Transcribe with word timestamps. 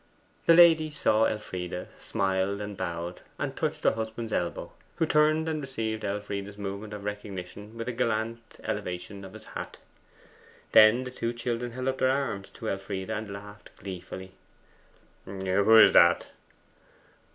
The 0.47 0.55
lady 0.55 0.89
saw 0.89 1.25
Elfride, 1.25 1.87
smiled 1.99 2.59
and 2.59 2.75
bowed, 2.75 3.21
and 3.37 3.55
touched 3.55 3.83
her 3.83 3.91
husband's 3.91 4.33
elbow, 4.33 4.71
who 4.95 5.05
turned 5.05 5.47
and 5.47 5.61
received 5.61 6.03
Elfride's 6.03 6.57
movement 6.57 6.91
of 6.93 7.03
recognition 7.03 7.77
with 7.77 7.87
a 7.87 7.91
gallant 7.91 8.59
elevation 8.63 9.23
of 9.23 9.33
his 9.33 9.45
hat. 9.53 9.77
Then 10.71 11.03
the 11.03 11.11
two 11.11 11.33
children 11.33 11.73
held 11.73 11.87
up 11.87 11.99
their 11.99 12.09
arms 12.09 12.49
to 12.49 12.69
Elfride, 12.71 13.11
and 13.11 13.31
laughed 13.31 13.69
gleefully. 13.77 14.31
'Who 15.25 15.77
is 15.77 15.91
that? 15.91 16.25